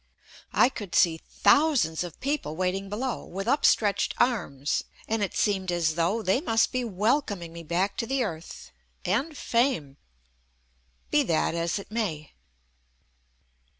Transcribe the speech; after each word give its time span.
I 0.55 0.69
could 0.69 0.95
see 0.95 1.17
thousands 1.31 2.03
of 2.03 2.19
people 2.19 2.55
waiting 2.55 2.89
below 2.89 3.23
with 3.23 3.47
upstretched 3.47 4.15
arms 4.17 4.83
and 5.07 5.21
it 5.21 5.35
seemed 5.35 5.71
as 5.71 5.93
though 5.93 6.23
they 6.23 6.41
must 6.41 6.71
be 6.71 6.83
welcom 6.83 7.43
ing 7.43 7.53
me 7.53 7.61
back 7.61 7.97
to 7.97 8.07
the 8.07 8.23
earth 8.23 8.71
and 9.05 9.37
fame. 9.37 9.97
Be 11.11 11.21
that 11.25 11.53
as 11.53 11.77
it 11.77 11.91
may. 11.91 12.31